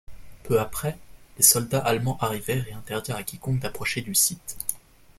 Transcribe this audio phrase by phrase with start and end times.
[0.41, 0.97] Peu après,
[1.37, 4.57] les soldats allemands arrivèrent et interdirent à quiconque d'approcher du site.